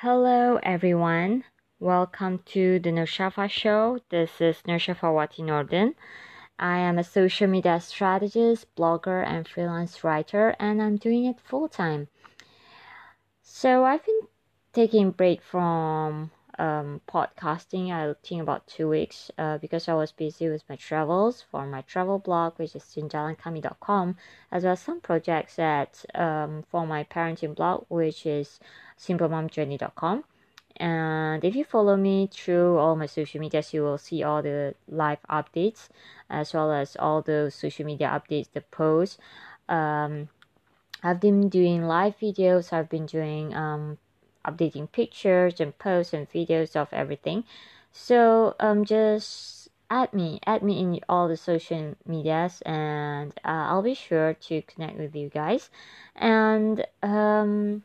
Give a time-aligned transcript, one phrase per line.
[0.00, 1.44] Hello, everyone.
[1.80, 3.98] Welcome to the Nurshafa Show.
[4.10, 5.94] This is Wati Norden.
[6.58, 11.66] I am a social media strategist, blogger, and freelance writer, and I'm doing it full
[11.66, 12.08] time.
[13.40, 14.28] So I've been
[14.74, 17.90] taking break from um, podcasting.
[17.90, 21.82] I think about two weeks uh, because I was busy with my travels for my
[21.82, 24.16] travel blog, which is sinjalankami.com,
[24.50, 28.60] as well as some projects that um, for my parenting blog, which is
[28.98, 30.24] simplemomjourney.com.
[30.78, 34.74] And if you follow me through all my social medias, you will see all the
[34.88, 35.88] live updates
[36.28, 39.18] as well as all the social media updates, the posts.
[39.68, 40.28] Um,
[41.02, 42.72] I've been doing live videos.
[42.72, 43.98] I've been doing um,
[44.46, 47.44] updating pictures and posts and videos of everything.
[47.92, 53.82] So um, just add me, add me in all the social medias, and uh, I'll
[53.82, 55.70] be sure to connect with you guys.
[56.14, 57.82] And um,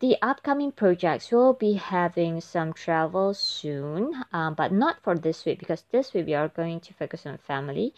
[0.00, 5.58] the upcoming projects will be having some travel soon, um, but not for this week
[5.58, 7.94] because this week we are going to focus on family.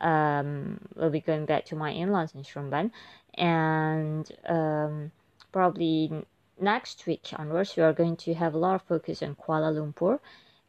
[0.00, 2.90] Um, we'll be going back to my in-laws in Seremban,
[3.34, 5.12] and um,
[5.52, 6.10] probably
[6.60, 10.18] next week onwards, we are going to have a lot of focus on Kuala Lumpur,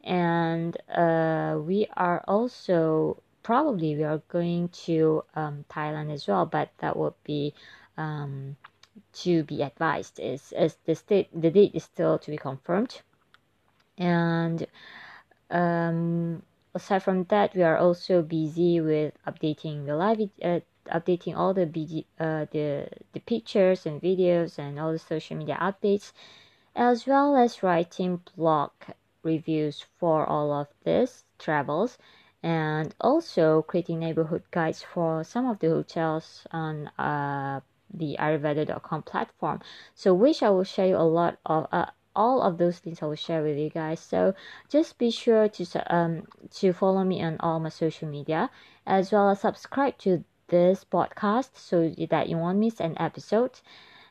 [0.04, 6.70] and uh, we are also probably we are going to um, Thailand as well, but
[6.80, 7.54] that would be
[7.98, 8.56] um,
[9.14, 10.20] to be advised.
[10.20, 13.02] Is as the state the date is still to be confirmed,
[13.98, 14.66] and
[15.50, 16.44] um,
[16.74, 21.66] aside from that, we are also busy with updating the live uh, updating all the
[21.66, 26.12] BG, uh, the the pictures and videos and all the social media updates,
[26.76, 28.72] as well as writing blog
[29.24, 31.98] reviews for all of this travels,
[32.44, 37.60] and also creating neighborhood guides for some of the hotels on uh,
[37.94, 39.62] the Ayurveda.com platform.
[39.96, 41.68] So, which I will show you a lot of.
[41.72, 44.00] Uh, all of those things I will share with you guys.
[44.00, 44.34] So
[44.70, 46.24] just be sure to um
[46.56, 48.50] to follow me on all my social media
[48.86, 53.60] as well as subscribe to this podcast so that you won't miss an episode.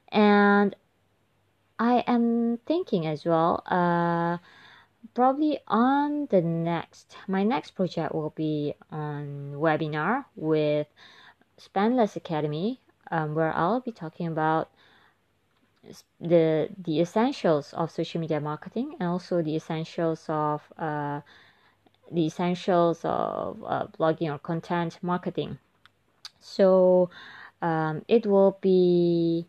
[0.08, 0.74] And
[1.78, 4.38] I am thinking as well, uh,
[5.14, 10.86] probably on the next, my next project will be on webinar with
[11.58, 12.80] Spendless Academy,
[13.10, 14.70] um, where I'll be talking about
[16.20, 21.20] the the essentials of social media marketing and also the essentials of uh,
[22.10, 25.58] the essentials of uh, blogging or content marketing
[26.40, 27.10] so
[27.62, 29.46] um, it will be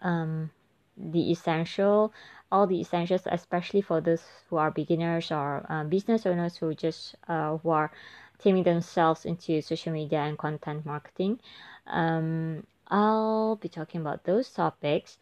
[0.00, 0.50] um,
[0.96, 2.12] the essential
[2.52, 7.16] all the essentials especially for those who are beginners or uh, business owners who just
[7.28, 7.90] uh, who are
[8.38, 11.40] teaming themselves into social media and content marketing.
[11.86, 15.16] Um, i'll be talking about those topics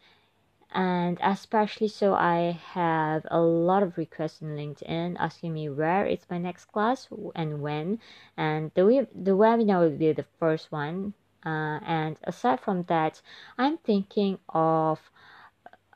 [0.73, 6.25] and especially so i have a lot of requests in linkedin asking me where is
[6.29, 7.99] my next class and when.
[8.37, 11.13] And the, the webinar will be the first one.
[11.45, 13.21] Uh, and aside from that
[13.57, 15.11] i'm thinking of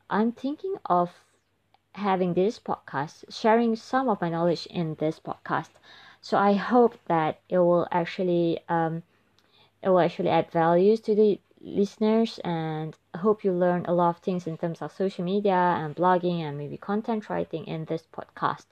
[0.09, 1.23] i'm thinking of
[1.93, 5.69] having this podcast sharing some of my knowledge in this podcast.
[6.21, 9.03] So i hope that it will actually um,
[9.81, 14.09] it will actually add values to the listeners and I hope you learn a lot
[14.09, 18.03] of things in terms of social media and blogging and maybe content writing in this
[18.13, 18.65] podcast.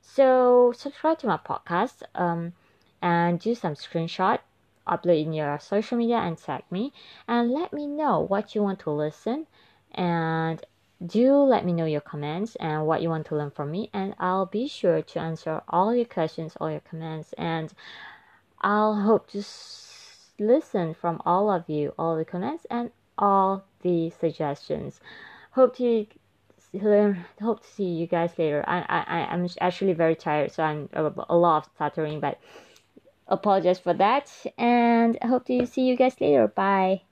[0.00, 2.52] So subscribe to my podcast um,
[3.00, 4.40] and do some screenshot
[4.86, 6.92] upload in your social media and tag me
[7.26, 9.46] and let me know what you want to listen
[9.92, 10.64] and
[11.04, 14.14] do let me know your comments and what you want to learn from me and
[14.18, 17.72] I'll be sure to answer all your questions all your comments and
[18.60, 19.42] I'll hope to
[20.38, 25.00] listen from all of you all the comments and all the suggestions.
[25.52, 26.06] Hope to
[27.40, 28.64] hope to see you guys later.
[28.66, 32.40] I, I i'm actually very tired so i'm a, a lot of stuttering but
[33.28, 36.48] apologize for that and hope to see you guys later.
[36.48, 37.02] Bye